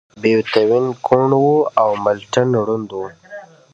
بيتووين 0.21 0.85
کوڼ 1.05 1.29
و 1.43 1.47
او 1.81 1.89
ملټن 2.05 2.49
ړوند 2.65 2.89
و. 2.93 2.99